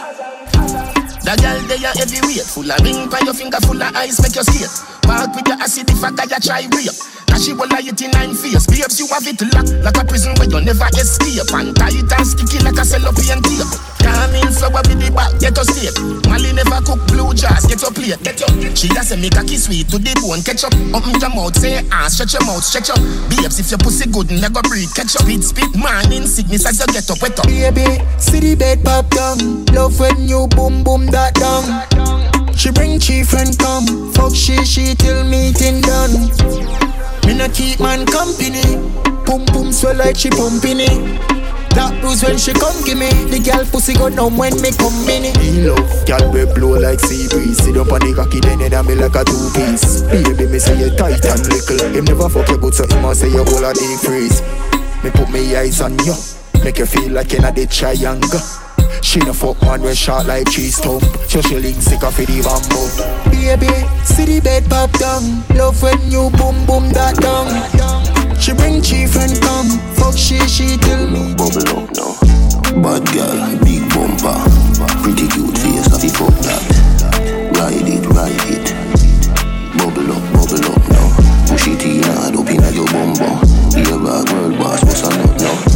[1.25, 4.37] That girl they are heavyweight Full of ring by your finger, full of ice Make
[4.37, 6.95] you skate Walk with your acid if I got you try rape.
[7.31, 8.67] Now she will lie it in nine face.
[8.67, 11.47] Babes you have it locked Like a prison where you never escape.
[11.55, 13.71] And tight and sticky like a cellophane tape.
[14.03, 15.95] Come in flower with the back, get your steak.
[16.31, 19.43] Molly never cook blue jars, get your plate Get your She has a make a
[19.43, 22.63] kiss sweet to the bone Catch up, open your mouth, say ah Stretch your mouth,
[22.63, 23.03] stretch up.
[23.29, 26.87] Babes if your pussy good, never breathe Catch up, spit, spit, morning sickness as you
[26.95, 27.47] get up, wet up.
[27.47, 29.67] Baby, see the bed pop down.
[29.75, 32.36] Love when you boom boom that down.
[32.57, 34.13] She bring chief and come.
[34.13, 36.33] Fuck she, she till meeting done.
[37.27, 38.81] Me no keep man company.
[39.25, 41.21] Boom boom swell like she pumping it.
[41.77, 43.13] That bruise when she come give me.
[43.29, 45.37] The girl pussy go numb when me come in it.
[45.37, 47.61] Me love, girl we blow like sea breeze.
[47.61, 50.01] Sit up on the cocky, then you me like a two piece.
[50.09, 51.93] Baby, me say you tight and little.
[51.93, 54.41] Him never fuck you, but so him a say you hold a deep freeze.
[55.05, 56.17] Me put me eyes on you,
[56.65, 58.66] make you feel like you're in a the triangle.
[59.03, 61.01] She the fuck man when shot like cheese tongue.
[61.29, 62.89] So she link sick off the bamboo.
[63.31, 63.71] Baby,
[64.05, 65.45] see the bed pop down.
[65.57, 67.49] Love when you boom boom that down.
[68.39, 69.69] She bring chief and come.
[69.97, 71.35] Fuck she, she till me.
[71.35, 72.15] Bubble up now
[72.83, 74.37] Bad girl, big bumper.
[75.03, 76.63] Pretty cute face, have you fuck that.
[77.57, 78.67] Ride it, ride it.
[79.79, 81.07] Bubble up, bubble up now
[81.49, 83.35] Push it in hard up inna your bumper.
[83.77, 85.76] Here I world boss, what's a nut now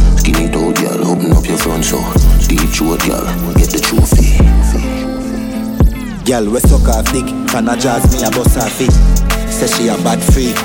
[3.05, 4.37] girl, get the trophy.
[6.25, 8.91] Girl, we suck off dick, fan a jazz me a bust her feet.
[9.51, 10.57] Say she a bad freak.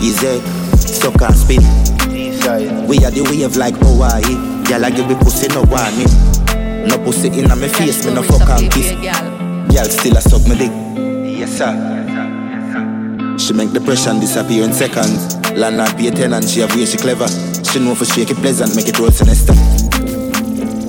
[0.00, 0.40] Easy,
[0.78, 1.62] suck and spin.
[2.86, 4.22] We are the wave like Hawaii.
[4.66, 6.10] Girl, I give me pussy no warning.
[6.88, 8.92] No pussy in my face, me no fuck and kiss.
[8.92, 10.72] Girl, still a suck me dick.
[11.38, 11.72] Yes sir.
[13.38, 15.36] She make depression disappear in seconds.
[15.52, 17.26] Land not pay ten and she have way she clever.
[17.72, 19.54] She know for shake it pleasant, make it roll sinister.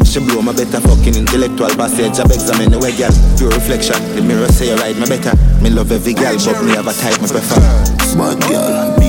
[0.03, 2.19] She blow my better fucking intellectual passage.
[2.19, 3.15] I examine the way, girl.
[3.39, 3.95] Pure reflection.
[4.19, 5.31] The mirror say you ride me better.
[5.63, 7.63] Me love every girl, but me have a type me prefer.
[8.03, 8.99] Smart girl,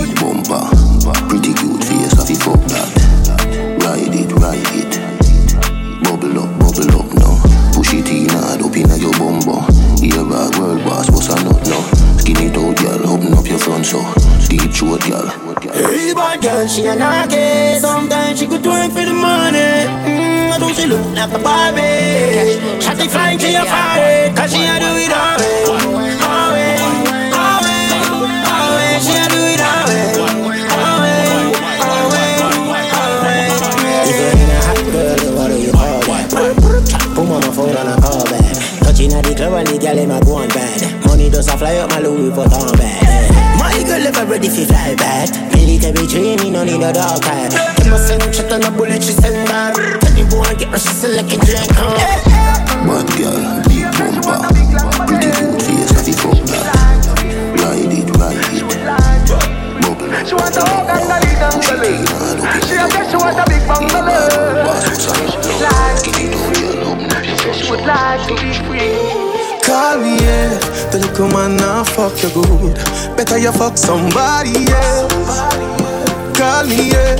[21.25, 22.61] she a Barbie.
[22.81, 25.65] Shot it flying to your forehead, cause she a do it all way.
[25.65, 26.85] All way,
[27.33, 27.89] all way,
[28.45, 29.01] all way.
[29.01, 29.61] She a do it.
[34.07, 35.73] If you're in a hot girl, what you
[37.53, 38.45] phone call back.
[39.15, 41.07] At the club and the in my go bad.
[41.07, 43.44] Money does a fly up my Louis Vuitton bag.
[43.75, 45.31] My girl ever ready for fly back.
[45.51, 47.51] Military training, no need a dog tag.
[47.83, 49.75] Give my send shot on a bullet, she send back.
[49.75, 51.71] Tell the boy get her, she select a drink.
[51.75, 51.99] huh?
[52.87, 53.35] Bad girl,
[53.67, 54.47] big bumper,
[55.11, 57.19] pretty cute face, I fi fuck that.
[57.59, 58.63] Ride it, ride it.
[59.83, 62.87] Bubble She want a hug and a little push it in hard up She a
[62.95, 64.63] say she want a big bungalow.
[64.63, 65.97] Boss, what's a nut now?
[65.99, 69.24] Skin it out, girl, open up your front She would like to be free.
[69.75, 70.57] Call me, yeah.
[70.93, 72.77] The little man now fuck you good.
[73.17, 75.41] Better you fuck somebody else.
[76.39, 77.17] Call me, yeah.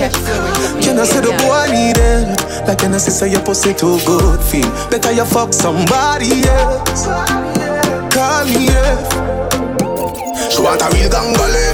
[0.81, 2.69] Can I say the boy need it?
[2.69, 4.71] Like can I say your pussy too good feel?
[4.89, 7.07] Better you fuck somebody else.
[8.15, 9.03] Call me, yeah.
[10.49, 11.74] She want a real gangale.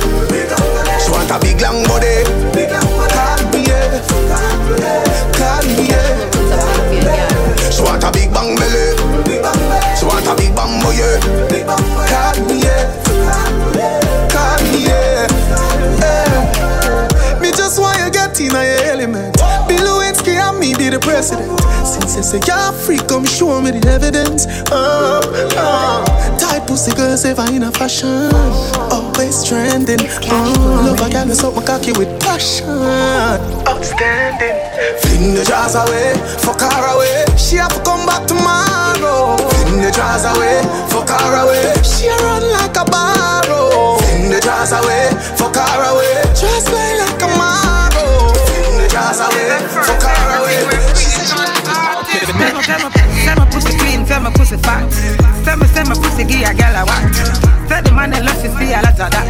[21.20, 21.60] President.
[21.84, 24.46] Since you say you're free, come show me the evidence.
[24.72, 25.20] Uh,
[25.56, 26.38] uh.
[26.38, 28.32] Tight pussy girls ever in a fashion.
[28.88, 30.00] Always trending.
[30.00, 32.68] Uh, love a girl me suck my cocky with passion.
[33.68, 34.56] Outstanding.
[35.04, 37.24] Fling the jars away, fuck her away.
[37.36, 39.36] She have to come back tomorrow.
[39.36, 41.76] Fling the jars away, fuck her away.
[41.84, 44.00] She run like a barrow.
[44.00, 46.24] Fling the jars away, fuck her away.
[46.32, 48.32] Just play like a marrow.
[48.32, 50.19] Fling the jars away, fuck her away.
[52.40, 52.88] Tell me, tell me,
[53.20, 54.88] tell me pussy clean, tell me pussy fat.
[55.44, 57.04] Tell me, tell me pussy give a girl a whack.
[57.68, 59.28] Tell the man that loves you see a lot of that.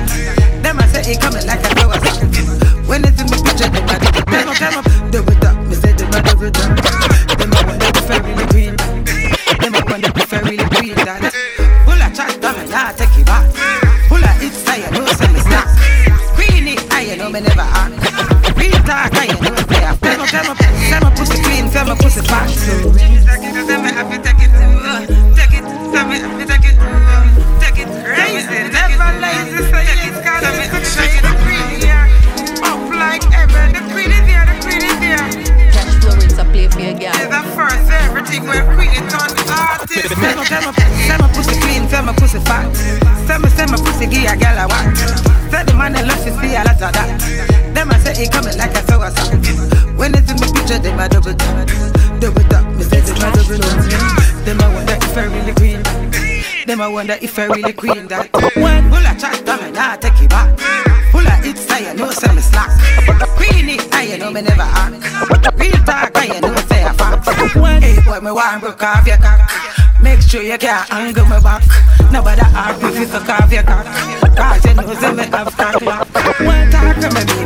[0.63, 2.23] Them I say he coming like a sack.
[2.87, 4.27] When it's in the picture, I do it.
[4.31, 5.59] Tell me, tell me, do it up.
[5.67, 6.71] Me say them I do it up.
[7.35, 8.75] Them I want that fairy really green.
[8.79, 10.95] Them I want that fairy really green.
[11.03, 11.35] That
[11.83, 13.43] full of chat, come and nah take it back.
[14.07, 15.67] Full of it's I know some is not.
[16.39, 17.99] Queenie, I know me never act.
[18.55, 19.30] Real talk, I
[57.11, 58.31] wonder if I really queen that.
[58.57, 60.59] When full of chat, come and I take it back.
[61.11, 62.71] Full of it's I know some me slack.
[63.37, 64.95] Queenie, I know me never act.
[65.59, 67.27] Real talk, I know say a fact.
[67.83, 69.41] Hey boy, me want broke off your cock.
[70.01, 71.65] Make sure you can't angle me back.
[72.13, 73.87] Nobody ask if you suck off your cock.
[74.37, 76.09] Cause you know say me have cock lock.
[76.41, 77.40] One talk to me, mean, talk to me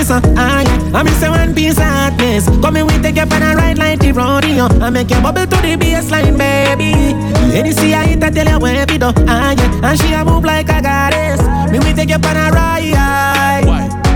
[0.00, 2.46] diamond glaze, so I I miss a one piece of hotness.
[2.60, 4.66] Come in, we take you on a ride like the rodeo.
[4.80, 7.14] I make you bubble to the baseline, baby.
[7.52, 9.12] Lady, see I hit, I tell you where we do.
[9.28, 9.90] Ah, yeah.
[9.90, 11.40] And she a move like a goddess.
[11.70, 13.64] Me, we take you on a ride.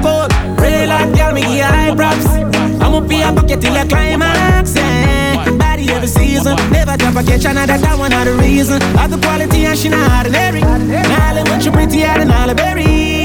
[0.03, 1.43] Cold, real life, girl, me
[3.55, 4.75] it till a climax.
[4.75, 5.51] Yeah.
[5.59, 7.79] Body every season, never drop a catch another.
[7.79, 8.83] That one not the reason.
[8.99, 10.61] Of the quality and she not ordinary.
[10.61, 13.24] Now when she pretty, I don't know berry.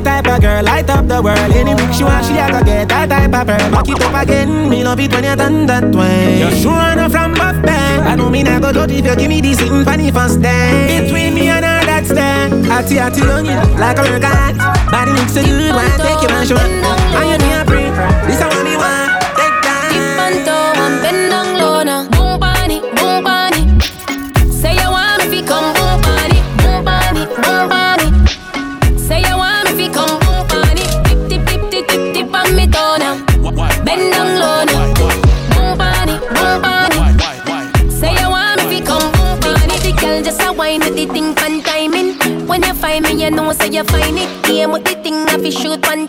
[0.00, 1.52] My type of girl, light up the world.
[1.52, 3.70] Any week she want, she a go get that type of pearl.
[3.70, 6.40] Back it up again, me love it when you done that way.
[6.40, 8.08] You're sure enough from buff band.
[8.08, 11.04] I know me not go judge if you give me this in funny first day.
[11.04, 12.48] Between me and her, that's there.
[12.72, 14.56] Atty atty on you, like a hurricane.
[14.88, 16.56] Body looks so good, wanna take you man show.
[16.56, 17.59] And you need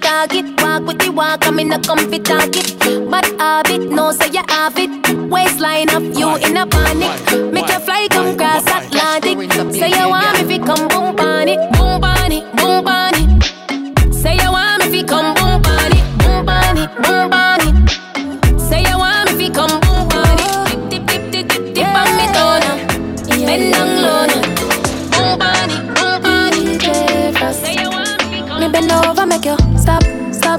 [0.01, 0.45] target.
[0.61, 2.75] Walk with the walk, I'm in a comfy target.
[3.09, 4.91] But habit, no say you have it.
[5.29, 7.53] Waistline up, you in a panic.
[7.53, 8.07] Make you fly,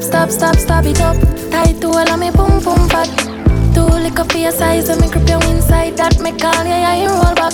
[0.00, 1.16] stop, stop, stop, stop, stop it up.
[1.50, 3.08] Tight to all of me boom boom fat.
[3.74, 5.96] Too liquor for your size, and me grip you inside.
[5.98, 7.52] That me call you, yeah, you roll back.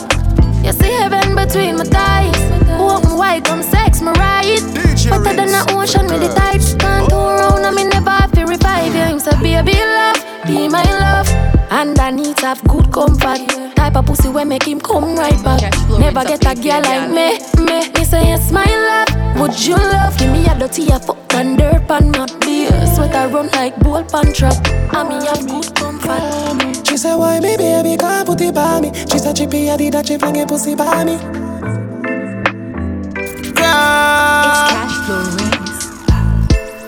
[0.64, 2.38] You see heaven between my thighs.
[2.78, 4.62] Walk me white, come sex me right.
[5.10, 6.74] Better than the ocean with the tides.
[6.74, 9.02] Can't turn around, and me never have to revive you.
[9.02, 11.28] Him say, baby love, be my love.
[11.72, 13.42] Underneath have good comfort.
[13.74, 15.72] Type of pussy where make him come right back.
[15.98, 17.90] Never get a girl like me, me.
[17.98, 19.07] Me say yes, my love.
[19.38, 20.18] Would you love?
[20.18, 22.70] Give me a dirty a fuck and dirt pan not beer.
[22.94, 24.66] Sweater run like bull pan trap.
[24.92, 26.86] And me have good comfort.
[26.86, 28.92] She said, why me baby can't put it by me?
[28.92, 31.18] She said, chippy, I did that, she fling a pussy by me.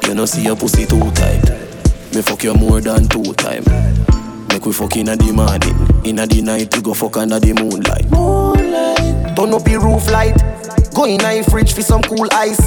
[0.09, 1.49] You know see your pussy too tight.
[2.13, 3.63] Me fuck you more than two time.
[4.49, 8.11] Make we fuck inna the morning, inna the night we go fuck under the moonlight.
[8.11, 8.50] Moonlight.
[9.37, 10.37] Turn up the roof light.
[10.95, 12.61] Go in a fridge for some cool ice.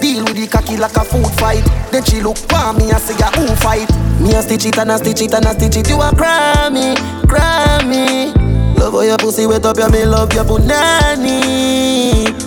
[0.00, 1.64] Deal with the cocky like a food fight.
[1.90, 3.90] Then she look for me and say, "Yeah, who fight?"
[4.20, 5.88] Me a stitch it and a stitch it and a stitch it.
[5.88, 6.94] You a Grammy,
[7.26, 8.32] Grammy.
[8.78, 11.34] Love how your pussy wet up, yeah, me love your punani.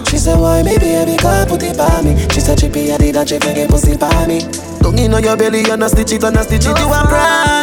[0.09, 2.18] She said, why me baby can't put it by me?
[2.30, 4.41] She said, chippy, I did that, she a pussy by me.
[4.82, 6.78] Tongue in on your belly and a stitch it and a stitch it.
[6.78, 7.57] You a Grammy.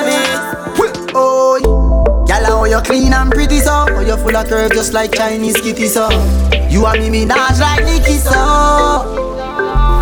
[2.64, 5.86] Oh, you're clean and pretty so How you're full of curve just like Chinese kitty
[5.86, 6.08] so
[6.70, 9.04] You and me me, Minaj like Nicki so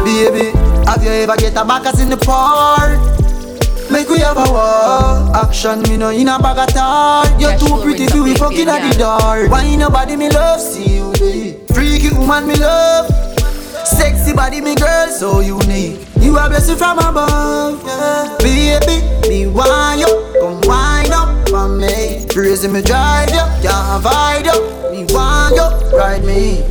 [0.04, 0.56] Baby,
[0.86, 3.00] have you ever get a backers in the park?
[3.90, 5.36] Make we have a war.
[5.36, 8.92] Action, me no in a bag at all You're too pretty to be fucking at
[8.92, 13.10] the door Why nobody me love, see you there Freaky woman me love.
[13.84, 16.06] Sexy body me girl, so unique.
[16.20, 18.36] You are blessed from above, yeah.
[18.38, 20.06] Baby, me want you.
[20.38, 21.31] Come wind up
[21.62, 22.26] for me.
[22.28, 24.58] Crazy me drive you, can't avoid you
[24.90, 26.62] Me want you, ride me.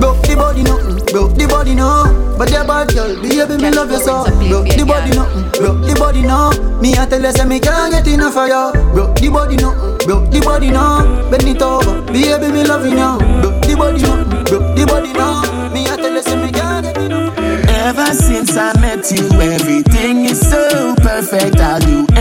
[0.00, 2.34] Broke the body nothing, broke the body no.
[2.38, 4.24] But your bad girl, baby me love you so.
[4.48, 6.50] Broke the body nothing, broke the body no.
[6.80, 10.06] Me a tell you say me can't get enough of you Broke the body nothing,
[10.06, 11.28] broke the body no.
[11.30, 15.12] Bend it over, baby me love you now Broke the body nothing, broke the body
[15.12, 15.70] no.
[15.72, 17.38] Me a tell you say me can't get enough.
[17.38, 21.56] Ever since I met you, everything is so perfect.
[21.56, 22.11] I'll do anything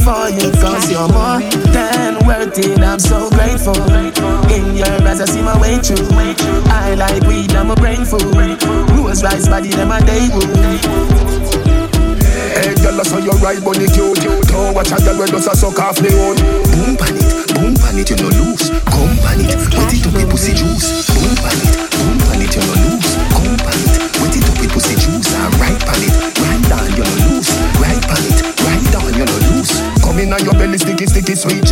[0.00, 1.40] for you, cause you're more
[1.72, 2.80] than worth it.
[2.80, 3.76] I'm so grateful.
[4.50, 6.08] In your eyes, I see my way through.
[6.68, 8.24] I like weed, I'm a brain food.
[8.96, 10.28] Rose rice body, them a day
[12.56, 14.20] Hey, girl, I saw you right, bunny cute.
[14.48, 16.36] Don't watch a girl when does a suck off the own.
[16.72, 18.70] Boom pan it, boom pan it, you no lose.
[18.90, 21.06] Come pan it, wet it up with pussy juice.
[21.08, 22.49] Boom pan it, boom pan it,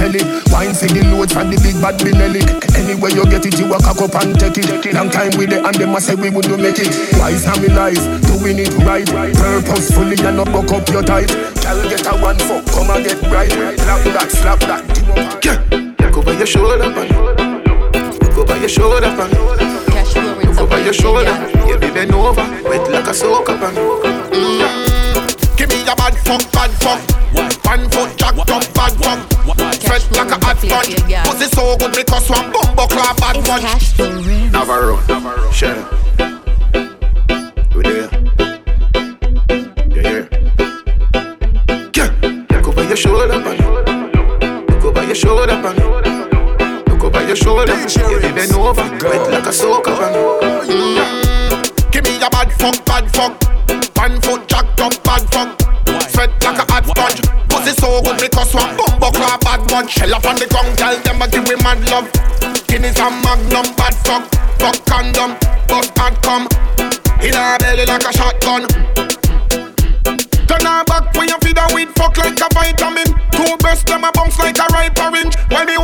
[0.08, 0.42] sticky, sweet jelly.
[0.52, 2.42] Wine for the load from the big bad Benelli.
[2.76, 4.94] Anywhere you get it, you a cock up and take it.
[4.94, 6.92] Long time with it, and them a say we wouldn't make it.
[7.18, 9.06] Wise how we life, doing it right.
[9.06, 11.28] Purposefully and not buck up your tight.
[11.62, 13.50] Girl, get a one fuck, come and get right.
[13.50, 14.82] Slap that, slap that.
[15.44, 16.10] Yeah.
[16.10, 17.08] Cover your shoulder, man.
[18.34, 19.30] Cover your shoulder, man.
[20.56, 21.36] Cover your shoulder.
[21.68, 23.74] You be bend over, wet like a soak up, man.
[24.32, 25.56] Mm.
[25.56, 27.00] Give me a bad fuck, bad fuck.
[27.64, 32.28] One foot jacked up, bad fuck fresh like a hot punch, Pussy so good because
[32.28, 33.98] one bumbo clap bad punch.
[34.52, 35.86] Navarro, Navarro, Shannon.
[37.74, 38.10] We there.
[39.96, 40.24] Yeah, yeah.
[41.96, 42.10] Yeah,
[42.50, 43.56] look over your shoulder, man.
[44.68, 45.76] Look over your shoulder, man.
[46.86, 47.74] Look over your shoulder.
[47.74, 50.12] You're bending over, wet like a soaker, man.
[50.68, 51.17] Mm.
[51.90, 53.34] Give me a bad fuck, bad fuck.
[53.96, 55.60] One foot jacked up, bad fuck.
[56.10, 57.20] Sweat like a hot sponge.
[57.48, 59.88] Pussy so good because one bumbo clap bad one.
[59.88, 62.12] Shell up on the ground, tell them I give me mad love.
[62.68, 64.24] Guinness and Magnum, bad fuck.
[64.60, 65.36] Fuck condom,
[65.66, 66.46] bust bad come.
[67.24, 68.68] In her belly like a shotgun.
[70.46, 73.08] Turn her back when you feed her with fuck like a vitamin.
[73.32, 75.34] Two breasts them a bounce like a ripe orange.
[75.48, 75.77] While me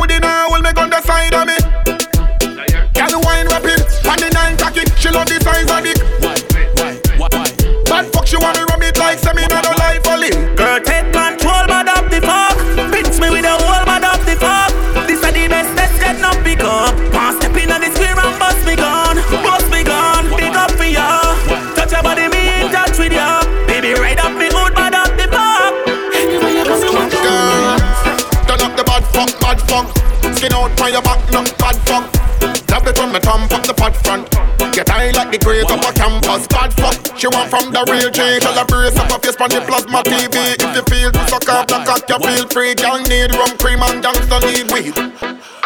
[37.25, 38.21] she want from the real G.
[38.37, 40.53] Tell her brace up a face on the plasma TV.
[40.61, 42.77] If you feel to suck up the cock, you feel free.
[42.77, 44.93] Girl need rum cream and gangsta need weed.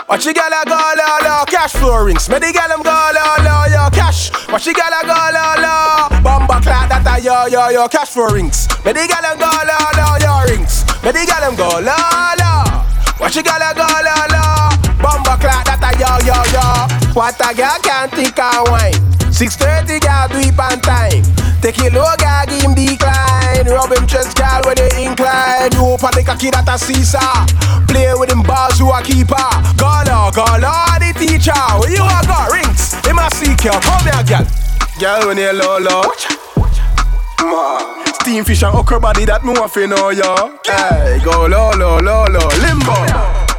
[0.07, 2.29] Watch you gala go la la, Cashflow Rinse.
[2.31, 4.31] Me the gal them go la la, yo cash.
[4.47, 5.75] Watch you gala go la la,
[6.23, 8.65] bomba clad that a yo yo yo Cashflow Rinse.
[8.85, 10.87] Me the gal them go la la, yo rings.
[11.03, 12.87] Me the gal go la la.
[13.19, 14.71] Watch you gala go la la,
[15.03, 16.65] bomba clad that a yo yo yo.
[17.13, 19.09] What a girl can't think and wine.
[19.29, 21.38] 6:30 gal do it on time.
[21.61, 23.67] Take it low, gal give decline.
[23.67, 25.71] Rub him chest, gal when they incline.
[25.75, 27.43] You open the cocky that a seesaw.
[27.91, 29.35] Play with him balls, you a keeper.
[29.75, 31.51] Gala, gala, the teacher.
[31.83, 32.95] Where you a got rings?
[33.03, 33.75] Him a seek you.
[33.83, 34.47] Come here, gal.
[35.03, 36.07] Gal, when you low low.
[37.43, 37.83] Ma.
[38.23, 40.15] Steam fish and okra body that me want fi know.
[40.15, 42.95] Hey, go low, low, low, low, limbo.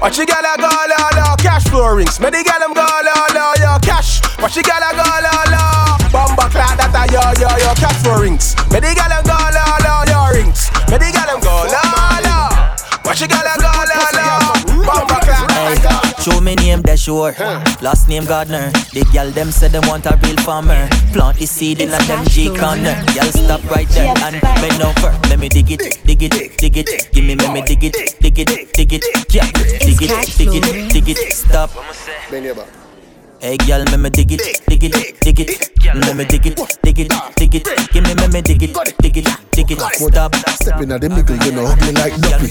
[0.00, 2.18] Watch you gala go low, low, Cashflow Rinse.
[2.20, 4.24] Me the gal them go low, low, yo, cash.
[4.40, 5.69] Watch you gala go low, low.
[7.20, 8.56] Yo, yo, yo, Cashflow Rinse.
[8.72, 10.70] Me the gal them go low, low, yo, rings.
[10.88, 12.48] Me the gal them go low, low.
[13.04, 14.86] Watch you gala go low, low.
[14.88, 16.22] Bomba clad that a yo.
[16.24, 17.34] Show me name, they sure.
[17.82, 18.70] Last name Gardner.
[18.94, 20.88] The gal them said them want a real farmer.
[21.12, 22.96] Plant the seed in a them G corner.
[23.12, 25.12] Y'all stop right there and bend over.
[25.28, 27.12] Let me dig it, dig it, dig it.
[27.12, 29.04] Give me, let me dig it, dig it, dig it.
[29.28, 31.32] Yeah, dig it, dig it, dig it.
[31.32, 31.70] Stop.
[33.42, 35.70] Hey girl, me me dig it, dig it, dig it.
[35.94, 37.90] Me me dig it, dig it, dig it.
[37.90, 39.80] Give me, me me dig it, dig it, dig it.
[39.80, 40.34] Stop.
[40.34, 42.48] Step in at the middle, you know, me like duppy.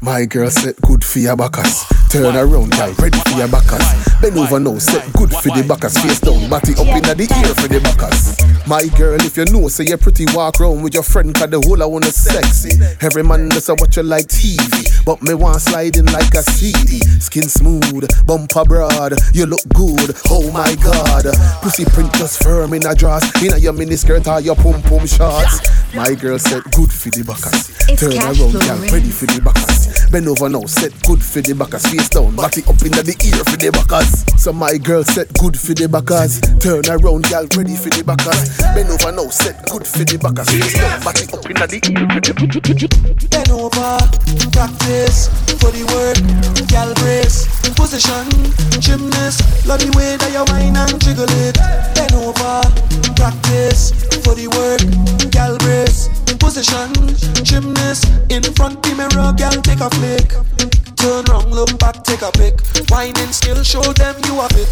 [0.00, 1.82] My girl said good for your backers.
[2.08, 3.82] Turn around, girl, ready for your backers.
[4.22, 5.98] Bend over now, set good for the backers.
[5.98, 8.38] Face down, body up in the ear for the backers.
[8.68, 11.58] My girl, if you know, say you're pretty, walk round with your friend, cause the
[11.58, 12.78] whole I wanna sexy.
[13.00, 17.00] Every man does a watch you like TV, but me want sliding like a CD.
[17.18, 20.14] Skin smooth, bumper broad, you look good.
[20.30, 21.24] Oh my god,
[21.62, 23.24] pussy print just firm in a dress.
[23.42, 25.60] In a your mini skirt or your pum pum shorts.
[25.94, 27.72] My girl said good for the backers.
[27.96, 29.88] Turn around, flow, girl, ready for the backers.
[30.12, 31.84] Bend over now, set good for the backers.
[31.88, 34.24] Face down, body up in the ear for the backers.
[34.36, 36.40] So my girl said good for the backers.
[36.60, 38.56] Turn around, girl, ready for the backers.
[38.76, 40.48] Bend over now, set good for the backers.
[40.52, 42.88] Face down, body up in the ear for the
[43.32, 43.96] Bend over,
[44.52, 46.20] practice for the work,
[46.68, 48.28] gal brace, position,
[48.80, 49.40] gymnast.
[49.64, 51.56] Love the way that you whine and jiggle it.
[51.96, 52.60] Bend over,
[53.16, 53.92] practice
[54.24, 54.80] for the work,
[55.30, 55.77] gal brace,
[56.38, 56.90] position,
[57.44, 58.06] gymnast.
[58.30, 60.77] In front the mirror, gal take a flick.
[60.98, 62.58] Turn round, look back, take a pic.
[62.90, 64.66] Whining skill, show them you have it.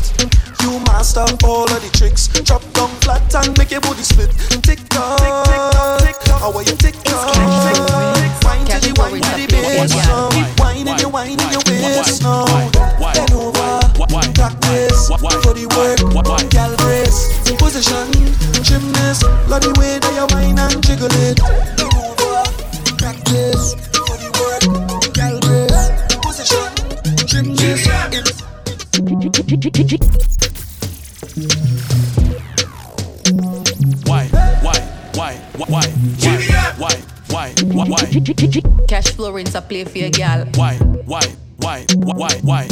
[0.61, 2.27] You master all of the tricks.
[2.43, 4.35] Drop down flat and make your body split.
[4.67, 6.41] Tick tock, tick tock, tick tock.
[6.43, 7.31] how are you tick tock?
[8.43, 10.27] Wine to the wine to the bass now.
[10.59, 12.43] Wine in your wine in your waist now.
[12.99, 13.79] Bend over,
[14.35, 16.03] practice for the work.
[16.51, 18.11] Gal brace, position,
[18.67, 19.23] gymnast.
[19.47, 21.39] Love the way that you whine and jiggle it.
[21.79, 22.43] Bend over,
[22.99, 23.79] practice
[38.89, 40.47] Cashflow Rinse a play for your gal.
[40.55, 41.21] why, why,
[41.59, 42.67] why, why, why,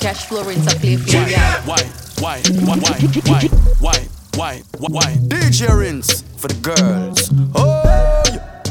[0.00, 1.60] Cashflow Rinse a play for your gal.
[1.66, 1.82] why,
[2.18, 3.48] why, why, why,
[3.78, 5.16] why, why, why, why?
[5.28, 7.30] DJ Rinse for the girls.
[7.54, 8.62] Oh, yeah.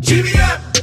[0.00, 0.74] Give up.